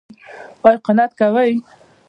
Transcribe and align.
ایا 0.65 0.79
قناعت 0.85 1.11
کوئ؟ 1.19 1.51